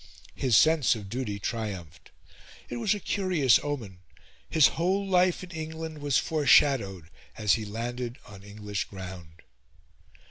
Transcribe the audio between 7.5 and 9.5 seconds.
he landed on English ground.